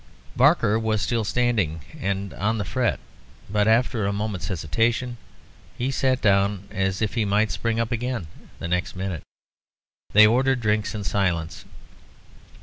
[0.35, 2.99] Barker was still standing, and on the fret,
[3.47, 5.17] but after a moment's hesitation,
[5.77, 8.25] he sat down as if he might spring up again
[8.57, 9.21] the next minute.
[10.11, 11.65] They ordered drinks in silence.